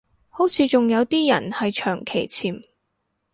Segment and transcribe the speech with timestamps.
[0.29, 2.63] 好似仲有啲人係長期潛